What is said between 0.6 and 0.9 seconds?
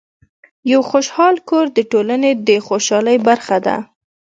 یو